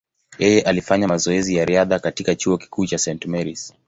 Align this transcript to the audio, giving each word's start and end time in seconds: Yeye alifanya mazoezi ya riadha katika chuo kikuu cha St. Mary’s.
Yeye 0.39 0.61
alifanya 0.61 1.07
mazoezi 1.07 1.55
ya 1.55 1.65
riadha 1.65 1.99
katika 1.99 2.35
chuo 2.35 2.57
kikuu 2.57 2.85
cha 2.87 2.97
St. 2.97 3.25
Mary’s. 3.25 3.73